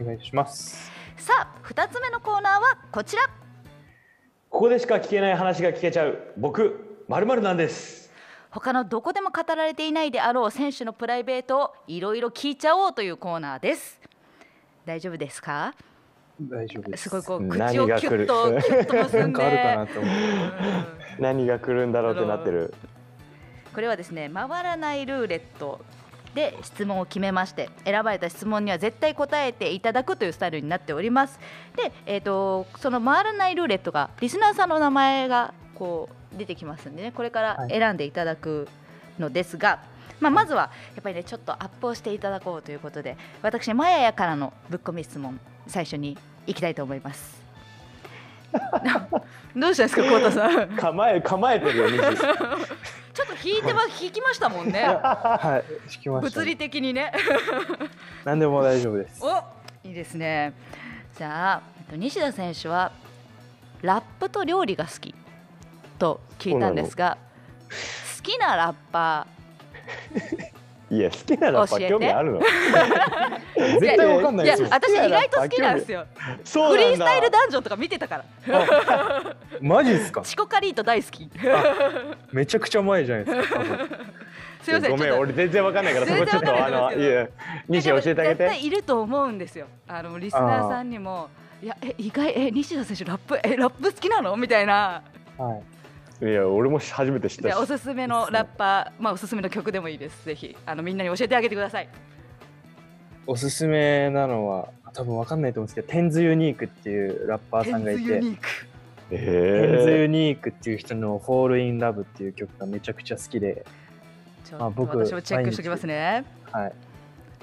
[0.00, 0.99] お願いします。
[1.20, 3.24] さあ二つ目のコーナーはこちら
[4.48, 8.10] ここでしか聞けない話が聞けちゃう僕まるなんです。
[8.50, 14.00] 他のどこでも語られていないであろう選手のプライベートをいろいろ聞いちゃおうというコーナーです
[14.86, 15.74] 大丈夫ですか？
[16.40, 17.02] 大丈夫です。
[17.02, 20.20] すごいこう口何が来るをキュッとキュッと結でなんんかあるかなと思って。
[20.20, 22.72] うん何が来るんだろうってなってる。
[23.74, 25.80] これはですね回らないルーレット
[26.34, 31.38] で質問を決めまして選ばれた質問には絶対答えていただくというスタイルになっております。
[31.76, 38.68] で、えー、とその回らないルーレットがリスナーさんの名前がこう出てきますんでねこれから選んでいただく
[39.18, 39.82] のですが、
[40.20, 46.16] まあ、まずはやっぱりねちょっとアップをしていただこうということで私マヤヤからのぶっ込み質問最初に
[46.46, 47.40] いきたいと思います。
[49.54, 50.68] どうしたんですかコウタさん。
[50.76, 52.22] 構え構えてるよ西。
[53.12, 54.82] ちょっと引いてま引きましたもんね。
[54.82, 57.12] はい、聞きました、物理的にね。
[58.24, 59.22] 何でも大丈夫です。
[59.24, 59.38] お
[59.84, 60.52] いいですね。
[61.16, 62.92] じゃあえっと西田選手は
[63.82, 65.14] ラップと料理が好き
[65.98, 67.18] と聞いたんですが
[68.16, 69.26] 好きなラッパ
[70.90, 72.40] いや好きなラッ興味あるの。
[73.80, 74.68] 絶対わかんないですよ。
[74.68, 74.76] ーいや。
[74.76, 76.04] 私意外と好きなんですよ。
[76.44, 79.36] そうなんだフリースタイルダンジョンとか見てたから。
[79.60, 80.22] マジですか？
[80.22, 81.30] チコカリート大好き。
[82.32, 83.60] めちゃくちゃ前じゃないですか。
[84.62, 87.28] すいませんごめん俺全然わかんないからそこちょっとあのいや
[87.68, 89.66] 西教えてあげ絶対ていると思うんですよ。
[89.88, 91.30] あのリスナーさんにも
[91.62, 94.36] いやえ意外え西田選手ラップえラップ好きなの？
[94.36, 95.02] みたいな。
[95.38, 95.62] はい。
[96.22, 97.44] いや俺も初めて知ったし。
[97.46, 100.24] じゃあおすすめのラッパーまあおすすめの曲でもいいです。
[100.24, 100.56] ぜひ。
[100.66, 101.88] あのみんなに教えてあげてください。
[103.26, 108.48] おすすめなのは、多分わかんないと思うんですけど、テンズユニークっていうラッパーさんがいて、テンズユニーク。
[109.10, 113.64] テンズえユニークっていう人の Fall in Love っていう曲がめちゃくちゃ好きで、
[114.44, 116.24] ちょっとまあ僕私もチェックしておきますね。
[116.50, 116.72] はい。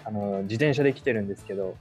[0.03, 1.75] あの、自転車で来てるんですけど、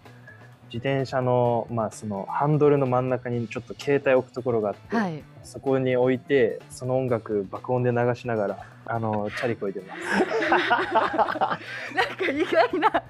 [0.73, 5.23] 自転車の、まあそのハンドルの真ん中にちょっか携帯置くところがあって、はい。
[5.43, 10.03] そこに置いて、その音楽爆音で流しながら、あの、チャリこいでます。
[11.95, 13.03] なんか意外な。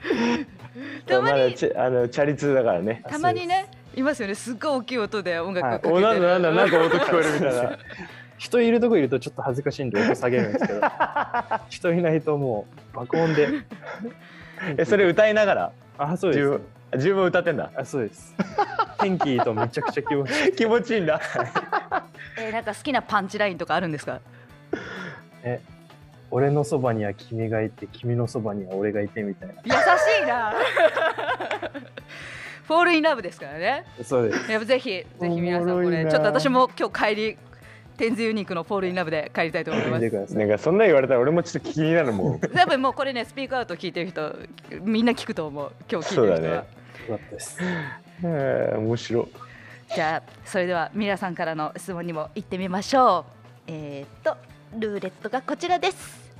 [1.06, 3.02] たまにチあのチャリ通だからね。
[3.08, 4.34] たまにねいますよね。
[4.34, 7.78] すっごい大きい音で音楽はいかけてる、おなんだなんだなんか音聞こえるみたいな。
[8.38, 10.80] 人いるとこいるとちょっと恥ずかしいんで音下げるんですけど。
[11.68, 13.48] 人いないともう爆音で。
[14.78, 15.72] えそれ歌いながら？
[16.02, 16.44] あそうです。
[16.44, 17.70] 自分自分歌ってんだ。
[17.76, 18.34] あそうです。
[19.00, 20.52] 天気いいとめちゃくちゃ気持ちいい。
[20.56, 21.20] 気持ちいいんだ。
[22.38, 24.20] えーなんか好きなパンチラインとかあるんですか？
[25.44, 25.60] え
[26.30, 29.54] 俺のそばには君がいて君のそばには俺がいてみたいな。
[29.64, 29.74] 優し
[30.22, 30.52] いな。
[32.66, 33.84] フォールインラブですからね。
[34.02, 34.50] そうです。
[34.52, 37.38] やっぱぜひぜひ皆さんこれちょっと私も今日帰り
[38.00, 40.34] テンズユニークの Fall in Love で帰りたいと思います。
[40.34, 42.40] なんかそんな言われたら俺もちょっと気になるもん。
[42.40, 44.34] 多分もうこれねスピークアウト聞いてる人
[44.80, 46.54] みんな聞くと思う今日聞いてる人は、そうだね。
[46.54, 46.64] よ
[47.08, 47.58] かったです。
[47.62, 47.66] へ
[48.24, 49.26] え面白い。
[49.94, 53.60] じゃあそれでは皆さんからの質問にも行ってみましょう。
[53.66, 54.38] えー、っと
[54.78, 56.32] ルーレットがこちらです。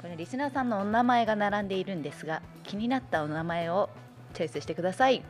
[0.00, 3.90] これリスナーさんのお名前が並んでいるんですが気になったお名前を。
[4.34, 5.22] チョイスしてください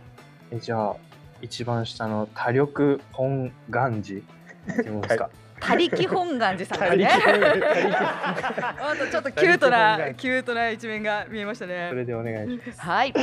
[0.52, 0.96] えじゃあ
[1.40, 4.20] 一番下の多力本願寺。
[4.20, 5.28] って言うんですか
[5.64, 12.80] 他力本願寺さんが他ね力あとちょっとキュートなキュートな一面が見えましたそねれでお願いします。
[12.80, 13.14] はい。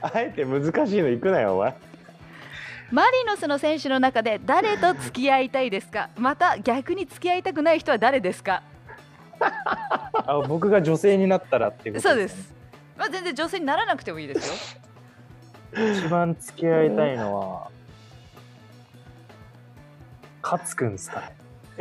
[0.00, 1.74] あえて難しいの行くなよお前。
[2.90, 6.10] マリノスの選手の中で誰と付き合いたいですか？
[6.16, 8.62] また逆に付き合いたくない人は誰ですか？
[10.14, 12.42] あ僕が女性になったらっていうことそうでです。
[12.42, 12.54] す、
[12.96, 14.48] まあ、全然女性にならなくてもいいです
[15.74, 15.84] よ。
[15.94, 17.70] 一番付き合いたいのは
[20.42, 21.34] 勝くんですかね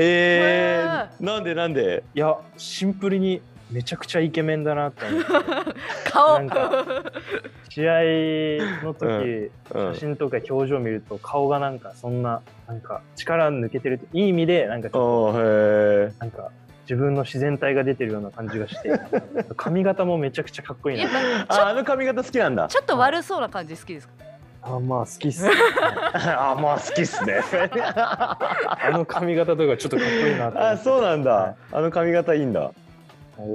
[0.03, 2.03] えー、なんでなんで？
[2.15, 5.27] いやシンプルにめちゃくちゃイケメンだなって思って。
[6.11, 6.39] 顔。
[6.39, 6.85] なんか
[7.69, 7.93] 試合
[8.83, 9.93] の時、うん。
[9.93, 16.49] 写真とか表情見ると顔がなんかそんななんか力抜けてるいい意味でなんかちょっとなんか
[16.83, 18.91] 自分の自然体が出てるような感じがして
[19.55, 22.67] 髪型もめちゃくちゃかっこいいやなああの髪型好きなんだ。
[22.67, 24.13] ちょっと悪そうな感じ好きですか？
[24.63, 27.41] あまあ好きっすあまあ好きっすね。
[27.73, 28.37] あ
[28.93, 30.73] の髪型とかちょっとかっこいいなって思って。
[30.73, 32.71] あそうなんだ、はあの髪型いいんだ。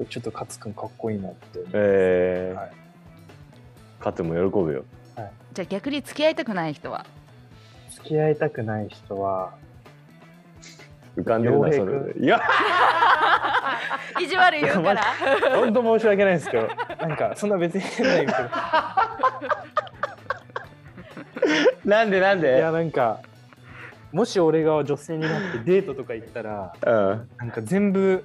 [0.02, 1.60] いちょっと勝くんかっこいいなって。
[1.72, 2.58] えー。
[2.58, 4.22] はい。
[4.22, 4.84] も喜ぶよ。
[5.52, 7.06] じゃあ逆に付き合いたくない人は？
[7.90, 9.54] 付き合いたくない人は
[11.16, 12.24] 浮かんでるなそ君れ。
[12.24, 12.40] いや。
[14.20, 15.02] 意地悪言うから。
[15.56, 16.68] 本当申し訳ないですけど。
[17.00, 18.32] なんかそんな別に変ないけど
[21.88, 23.20] なんでなんいでやなんか
[24.12, 27.28] もし俺が女性になってデートとか行ったらうん。
[27.38, 28.24] なんか全部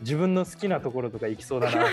[0.00, 1.84] 自分の好きなところとか行きそうだな。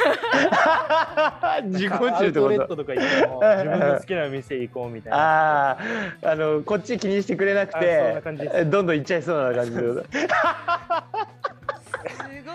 [1.66, 2.18] 自己中ってこと？
[2.18, 5.18] アウトレットとか行っても自分の好きな店行こうみたいな。
[5.18, 9.72] あああのこっち気にしてくれなくあそんなて感じどんどん行っちゃいそうな感じ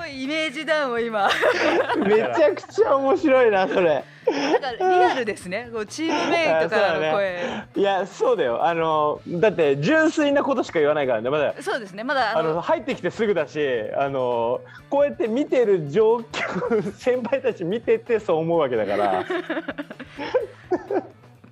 [0.01, 1.29] ごいイメージダウンを今。
[2.07, 4.03] めちゃくちゃ面白いなそれ。
[4.31, 5.69] なんかリアルですね。
[5.73, 7.41] こうチームメイトからの声。
[7.77, 8.65] いやそうだよ。
[8.65, 11.29] あのだって純粋なことしか言わないからね。
[11.29, 12.05] まだそうですね。
[12.05, 13.61] まだあの入ってきてすぐだし
[13.97, 19.25] あのこうやって見てる状況先輩たち見ててそう思うわけだから。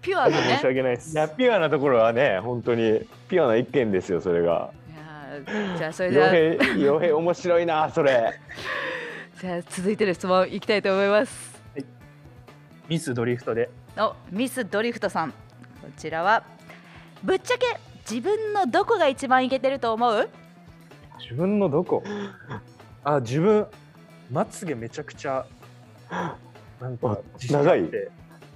[0.00, 0.42] ピュアなね。
[0.54, 1.12] 申し訳ないです。
[1.12, 4.70] いやピュアなところはね本当にピュアな一件ですよそれが
[5.78, 6.32] じゃあそれでは。
[6.32, 8.38] 傭兵面白いなそれ。
[9.40, 11.58] じゃあ続いての質問いきたいと思います。
[12.88, 13.70] ミスドリフトで。
[13.98, 15.30] おミスドリフトさん。
[15.30, 15.36] こ
[15.96, 16.42] ちらは
[17.22, 17.66] ぶっちゃけ
[18.10, 20.28] 自分のどこが一番イケてると思う？
[21.20, 22.02] 自分のどこ？
[23.04, 23.66] あ自分
[24.30, 25.46] まつげめちゃくちゃ
[26.80, 27.84] なんかあ自信あっ長い。
[27.88, 28.10] て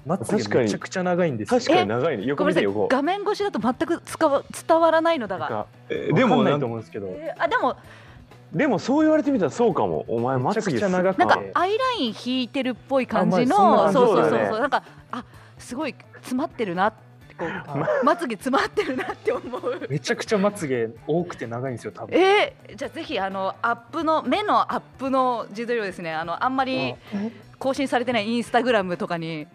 [0.04, 0.54] まつ確かに。
[0.54, 1.60] げめちゃくちゃ長いんですよ。
[1.60, 2.24] 確かに長いね。
[2.24, 2.88] 横見て横。
[2.88, 5.66] 画面越しだと全く伝わ伝わらないのだが。
[5.88, 7.76] えでもないでもなんと思うんですけど、えーあでも。
[8.52, 10.04] でもそう言われてみたらそうかも。
[10.08, 11.24] お前まつげ長くて。
[11.24, 14.46] なんかアイライン引いてるっぽい感じの、あまあそうそうそう。
[14.50, 15.24] そうなんかあ
[15.58, 19.86] すごい詰まってるなってこうまつげ詰まってるなって思う。
[19.88, 22.14] めちゃくちゃまつげ多くて長いんですよ多分。
[22.14, 22.54] え？
[22.68, 26.94] ー、じゃあぜひあのアップの目のアップの自撮りをですねあのあんまり
[27.62, 29.46] 更新されてないインスタグラムとかに、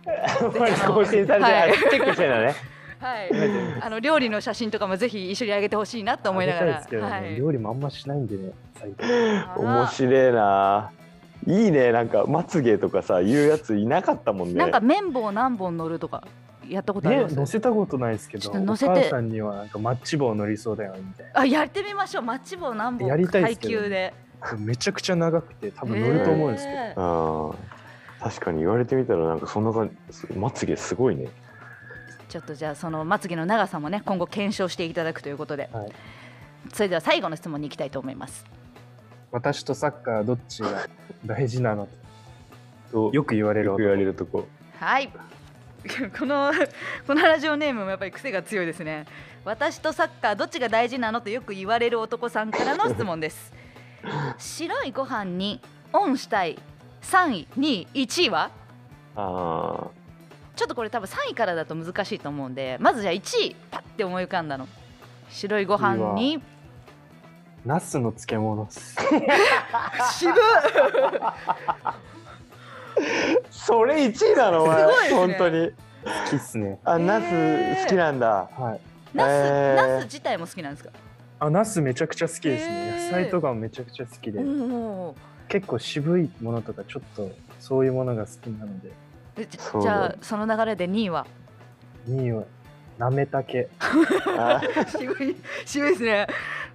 [0.88, 1.74] 更新されてはい。
[1.74, 2.56] チェックしてんだね。
[3.00, 3.30] はい、
[3.82, 6.86] あの料理の写真とかもぜひ一緒に上げてほしいなと思いながら。
[6.90, 9.08] ね、はい、料理もあんましないんでね最近。
[9.58, 10.92] 面白いな。
[11.46, 11.92] いいね。
[11.92, 14.56] なんかまつげとかさ言うやついなかったもんね。
[14.56, 16.26] なんか綿棒何本乗るとか
[16.68, 18.94] やったことありねます、乗せたことないですけど、乗せて。
[18.94, 21.42] 母さんにはなんかマッチ棒乗りそうだよみたいな。
[21.42, 22.24] あやってみましょう。
[22.24, 24.14] マッチ棒何本やりたいで階すけど級で。
[24.58, 27.52] めちゃくちゃ長くて多分乗ると思うんですけど、へー。
[27.52, 27.78] うん
[28.20, 31.28] 確かに言われてみたらなんかそんな感じまつげすごいね。
[32.30, 35.92] ちょっとじゃあそのまつげの長さもね今後検証していただくということで、はい。
[36.74, 38.46] それでは最後の質問に行きたいと思います。
[39.32, 40.88] 私とサッカーどっちが
[41.26, 41.88] 大事なの
[42.92, 44.48] ととよく言われるよく言われるとこ
[44.80, 45.10] はい。
[46.18, 46.52] この
[47.06, 49.06] このラジオネームもやっぱり癖が強いですね。
[49.46, 53.54] 私とサッカーどっちが大事なのとよく言われる男さんからの質問です。
[54.38, 55.62] 白いご飯に
[55.94, 56.60] オンしたい
[57.02, 58.52] 3位2位1位は？
[59.16, 59.88] あ
[60.56, 64.68] ちょっとこれ多分3位からだと難しいと思うんでまずじゃあ1位パッて思い浮かんだの。
[65.30, 66.42] 白いご飯に？
[67.66, 68.96] ナスの漬物っす。
[70.14, 70.34] 渋
[73.52, 74.64] それ1位なの？
[74.64, 75.16] お前すごいね。
[75.16, 75.72] 本当に。
[75.72, 75.76] 好
[76.30, 76.80] きっすね。
[76.86, 78.50] あナス好きなんだ。
[78.58, 78.82] はい。
[79.14, 79.96] ナス、えー。
[79.96, 80.92] ナス自体も好きなんですか？
[81.40, 83.06] あナスめちゃくちゃ好きですね、へー。
[83.06, 85.16] 野菜とかもめちゃくちゃ好きで、おー
[85.48, 88.92] 結構渋いものとかちょっとそういうものが好きなので。
[89.38, 89.82] えじそう。
[89.82, 91.26] じゃあその流れで2位は
[92.08, 92.44] ？2位は
[92.98, 93.70] なめたけ。
[94.38, 94.62] あ
[94.98, 96.28] 渋い渋いですね。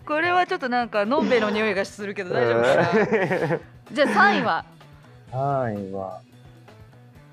[0.07, 3.61] これはちょっとなんかのんべえの匂いがするけど大丈夫かな。
[3.93, 4.65] じゃあ3位は
[5.33, 6.21] ？3位は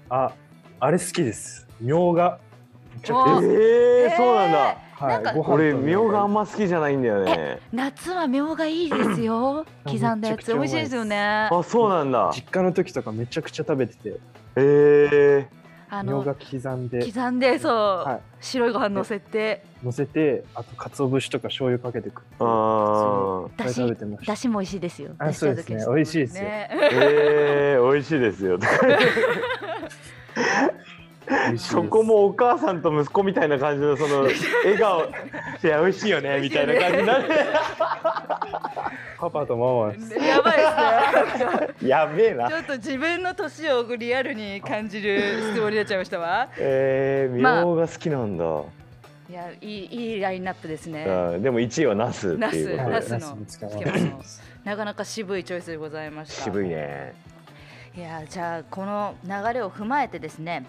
[0.10, 0.32] あ
[0.80, 1.68] あれ好きです。
[1.80, 2.40] みょうが。
[2.96, 3.46] めちゃくちゃあ好き。
[3.46, 5.40] えー、そうなんだはい。
[5.48, 7.60] 俺みょうがあんま好きじゃないんだよね。
[7.72, 9.60] 夏はみょうがいいですよ。
[9.60, 10.54] あ 刻んだやつ。
[10.54, 11.48] 美味しいですよね。
[11.50, 12.32] あそうなんだ。
[12.34, 14.20] 実家の時とかめちゃくちゃ食べてて。
[14.58, 17.06] えー、あのみょうが刻んで。
[17.06, 17.74] 刻んでそう、
[18.10, 18.20] はい。
[18.42, 19.64] 白いご飯乗せて。
[19.82, 22.36] 乗せてあと鰹節とか醤油かけて食って。
[22.40, 23.48] あー。
[23.48, 24.34] いっぱい食べてました。
[24.34, 25.12] だしも美味しいですよ。
[25.18, 25.86] あそうですね。
[25.88, 26.44] 美味しいですよ。
[26.44, 26.70] ね。
[26.72, 28.60] えー、美味しいですよ
[31.58, 34.24] そこもお母さんと息子みたいな感じのその
[34.66, 35.02] 笑顔。
[35.02, 37.30] いや美味しいよね みたいな感じになって
[39.20, 41.90] パパとママやばいですね。
[41.90, 42.50] やべえな。
[42.50, 45.20] ちょっと自分の年をリアルに感じる
[45.52, 46.48] 質問になっちゃいましたわ。
[46.58, 48.46] えー、みょうが好きなんだ、
[49.30, 51.06] いやいいいいラインナップですね。
[51.06, 52.92] あでも1位はナスっていうことで。
[52.92, 53.20] ナスの。
[53.20, 54.24] ナスに使わ漬物
[54.64, 56.44] なかなか渋いチョイスでございました。
[56.44, 57.14] 渋いね。
[57.96, 60.66] いやじゃあこの流れを踏まえてですね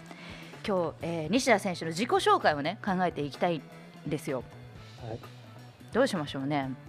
[0.66, 3.62] 今日、えー西田選手の自己紹介をね考えていきたいん
[4.11, 4.42] ですよ、
[5.07, 5.18] はい。
[5.92, 6.70] どうしましょうね。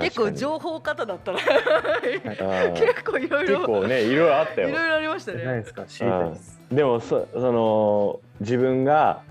[0.00, 1.38] 結構情報型だったら
[2.72, 4.68] 結構いろいろ結構ねいろいろあったよ。
[4.68, 5.84] いろいろありましたないねですか？
[5.86, 6.60] 知りたいです。
[6.70, 9.22] でもそその自分が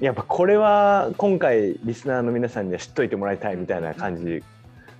[0.00, 4.42] やっぱこれは今回リスナーの皆さんには知っといてもらいたいみたいな感じ。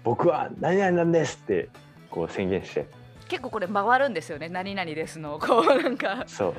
[0.04, 1.68] 僕は何々なんですって
[2.10, 2.86] こう宣言して
[3.30, 4.48] 結構これ回るんですよね。
[4.48, 5.38] 何々ですの。
[5.38, 6.24] こうなんか。
[6.26, 6.52] そう。
[6.52, 6.58] こ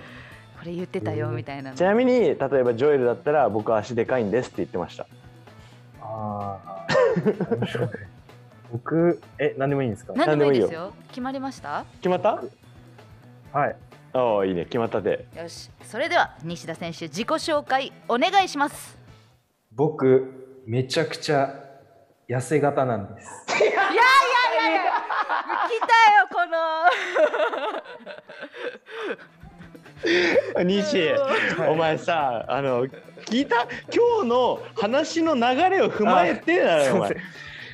[0.66, 1.76] れ言ってたよみたいなの。
[1.76, 5.06] ちなみに例えばジョエルだったら僕は足でかいんですって言ってました。
[6.02, 6.88] ああ
[7.58, 7.90] 面白い。
[8.72, 10.14] 僕え何でもいいんですか？
[10.16, 10.94] 何でもいいです何よ。
[11.10, 11.84] 決まりました？
[11.98, 12.42] 決まった？
[13.52, 13.76] はい。
[14.14, 14.64] ああいいね。
[14.66, 15.26] 決まったで。
[15.36, 15.70] よし。
[15.84, 18.98] それでは西田選手自己紹介お願いします。
[19.74, 21.56] 僕めちゃくちゃ
[22.30, 23.28] 痩せ型なんです
[23.60, 23.92] いやいやいや
[24.72, 24.82] いや
[25.41, 26.58] 来たよこの。
[30.66, 31.12] 西
[31.70, 32.86] お前さあの
[33.26, 33.68] 聞いた？
[33.94, 37.16] 今日の話の流れを踏まえてだよお前。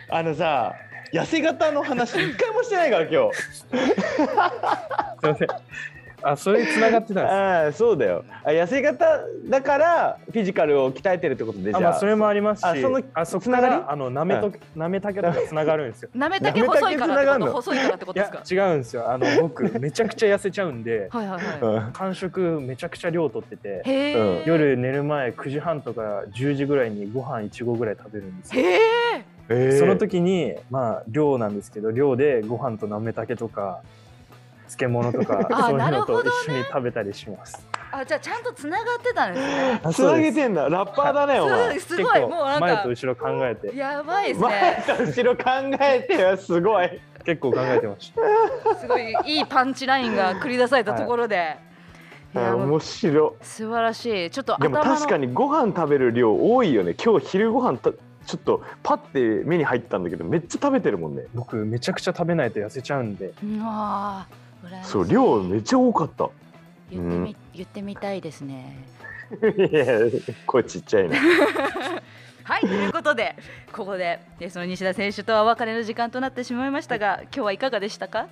[0.10, 0.74] あのさ
[1.14, 3.38] 痩せ型の話一回もしてないから今日。
[3.38, 3.76] すい
[5.24, 5.48] ません
[6.24, 8.24] あそれに繋がってたんです ああそうだよ。
[8.44, 11.94] あ痩せ型だからフィジカルを鍛えてるってことでじゃああまあ。
[11.94, 16.10] それもありますしあそのあそこつながらあのなめとなめたけとか つながるんですよ。
[16.16, 17.52] なめたけ細いからってこと？
[17.54, 18.44] 細いからってこいとですか？
[18.56, 19.10] や違うんですよ。
[19.12, 21.92] あの僕めちゃくちゃ痩せちゃうんではいはいはうん。
[21.94, 28.64] 間食めちゃくちゃ量取ってて夜寝る前9時半とか10時ぐらいにご飯1合ぐらい食べるんですよ。
[28.64, 28.78] へえ
[29.50, 29.80] えー。
[29.80, 33.82] その時にまあ量なんですけど量でご飯となめたけとか
[34.68, 36.26] 漬物とか あそういうなるほどね。
[36.26, 37.68] のと一緒に食べたりします。
[37.92, 39.94] あじゃあちゃんとつながってたんですね。
[39.94, 40.70] つなげてんだ。
[40.70, 41.80] ラッパーだねお前。
[41.80, 42.22] すすごい。
[42.22, 43.76] もうなんか前と後ろ考えて。
[43.76, 45.44] やばいです前ねと後ろ考
[45.80, 47.02] えてよすごい。
[47.26, 48.76] 結構考えてました。
[48.76, 51.58] すごいいいパンチラインが繰り出されたところで、
[52.34, 54.30] い、やもう面白素晴らしい。
[54.32, 56.94] ちょっとでも確かにご飯食べる量多いよね。
[56.94, 61.24] 今日昼ご飯たちょっとパッて目に入ったんだけどめっちゃ食べてるもんね。
[61.34, 63.34] 僕めちゃくちゃ食べないと痩せちゃうんで。
[63.44, 64.47] うわー
[64.84, 66.30] そう量めっちゃ多かった。
[66.90, 68.86] 言ってみ、言ってみたいですね。
[69.70, 69.86] いや
[70.46, 71.20] 声ちっちゃいね
[72.46, 73.36] はいということで
[73.74, 78.28] ここででその西田選手とはお別れの時間となってしまいましたが今日はいかがでしたか？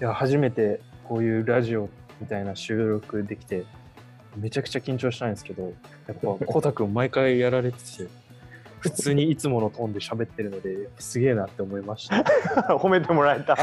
[0.00, 1.88] いや初めてこういうラジオ
[2.20, 3.64] みたいな収録できて
[4.36, 5.72] めちゃくちゃ緊張したんですけど
[6.08, 8.08] やっぱコ太君毎回やられてて
[8.80, 12.16] 普通にいつものトーンで喋ってるのですげえなって思いました。
[12.76, 13.56] 褒めてもらえた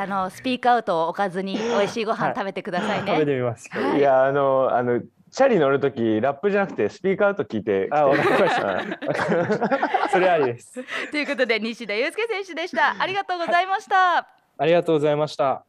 [0.00, 3.68] あのスピークアウトをおかずに美味しいご飯食べてくださいね、 食べてみます。
[3.70, 5.00] はいいやあのあの
[5.30, 10.08] チャリ乗るときラップじゃなくてスピーカーアウト聞いてあ、わかりました。
[10.08, 10.82] それありです。
[11.10, 15.64] ということで西田祐介選手でしたありがとうございました、ありがとうございました。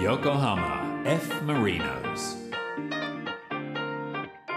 [0.00, 1.42] Yokohama F.
[1.42, 2.36] Marinos.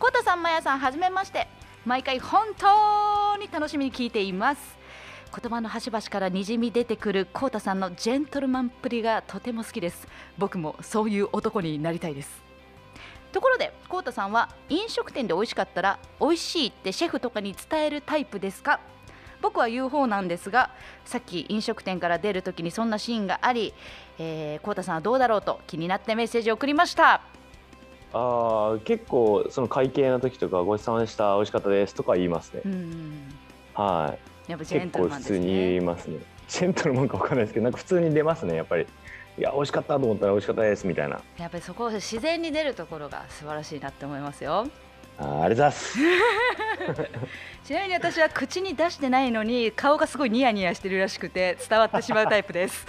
[0.00, 1.46] コタさんまやさんはじめまして。
[1.86, 4.76] 毎回本当に楽しみに聞いています。
[5.30, 10.08] 言葉の端々からにじみ出てくるコウタさんのジェントルマンっぷりがとても好きです。
[10.38, 12.42] 僕もそういう男になりたいです。
[13.30, 18.80] ところでコウタさんは飲食店で美味しかったら美味しいってシェフとかに伝えるタイプですか？
[19.42, 20.70] 僕は言う方なんですが
[21.04, 23.74] さっき飲食店から出るときにそんなシーンがあり、
[24.18, 27.22] えー、コウタさんはどうだろうと気になってメッセージを送りました。
[28.12, 32.62] あー結構その会計の時とかごちそうさまでした美味しかったですとか言いますね。
[32.64, 33.34] うん
[33.74, 34.16] は
[34.46, 34.50] い。
[34.50, 36.18] やっぱジェン結トルマンです構普通に言いねますね。
[36.48, 38.86] ジェントルマンかわかんないですけどなんか普通に出ますねやっぱり。
[39.36, 41.20] いや美味しかったと思ったら美味しかったですみたいな。
[41.38, 44.68] やっぱりそこを自然に出るところが素晴らしいなって思いますよ
[45.18, 45.98] あーありがとうございます
[47.64, 52.86] ちなみに私は口に出してないのに顔がすごいニヤニヤしてるらしくて伝わってしまうタイプです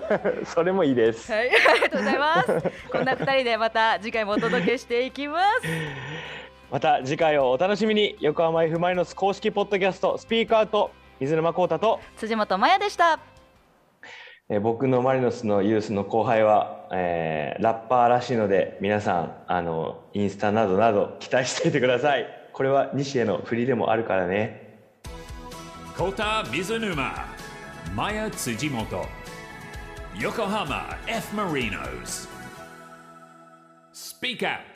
[0.46, 2.72] それもいいですはい、ありがとうございます。
[2.90, 5.62] こんな二人でまた次回もお届けしていきます。
[6.70, 13.33] また次回をお楽しみに横浜 F・ マイノス公式ポッドキャストスピークアウト水沼宏太と、辻本麻也でした。
[14.50, 24.60] えー僕のマリノスのユースの後輩は、えーラッパーらしいので皆さんあのインスタなどなど期待していてくださいこれは西への振りでもあるからね
[25.96, 27.24] Kota Mizunuma,
[27.94, 29.06] Maya Tsujimoto,
[30.16, 31.32] Yokohama F.
[31.36, 32.26] Marinos.
[33.92, 34.73] Speak Out.